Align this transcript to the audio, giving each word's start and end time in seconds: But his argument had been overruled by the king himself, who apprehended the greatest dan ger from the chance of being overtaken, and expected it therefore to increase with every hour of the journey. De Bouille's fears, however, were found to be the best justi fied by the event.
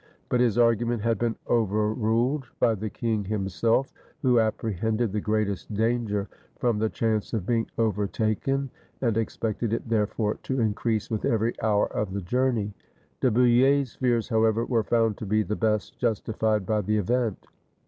But 0.29 0.39
his 0.39 0.57
argument 0.57 1.03
had 1.03 1.19
been 1.19 1.35
overruled 1.47 2.47
by 2.59 2.73
the 2.73 2.89
king 2.89 3.23
himself, 3.23 3.93
who 4.23 4.39
apprehended 4.39 5.11
the 5.11 5.21
greatest 5.21 5.71
dan 5.75 6.07
ger 6.07 6.27
from 6.57 6.79
the 6.79 6.89
chance 6.89 7.33
of 7.33 7.45
being 7.45 7.67
overtaken, 7.77 8.71
and 8.99 9.15
expected 9.15 9.73
it 9.73 9.87
therefore 9.87 10.39
to 10.41 10.59
increase 10.59 11.11
with 11.11 11.23
every 11.23 11.53
hour 11.61 11.85
of 11.85 12.13
the 12.13 12.21
journey. 12.21 12.73
De 13.19 13.29
Bouille's 13.29 13.93
fears, 13.93 14.27
however, 14.29 14.65
were 14.65 14.81
found 14.81 15.17
to 15.17 15.25
be 15.27 15.43
the 15.43 15.55
best 15.55 15.99
justi 15.99 16.33
fied 16.33 16.65
by 16.65 16.81
the 16.81 16.97
event. 16.97 17.45